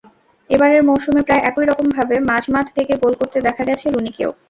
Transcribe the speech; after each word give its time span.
এবারের 0.49 0.81
মৌসুমে 0.83 1.21
প্রায় 1.27 1.43
একই 1.49 1.65
রকমভাবে 1.65 2.15
মাঝমাঠ 2.29 2.65
থেকে 2.77 2.93
গোল 3.03 3.13
করতে 3.19 3.37
দেখা 3.47 3.63
গেছে 3.69 3.85
রুনিকেও। 3.87 4.31